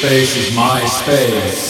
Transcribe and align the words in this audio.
space 0.00 0.34
is 0.34 0.56
my 0.56 0.82
space. 0.86 1.69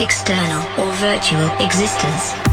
external, 0.00 0.62
or 0.78 0.92
virtual 0.94 1.48
existence. 1.60 2.47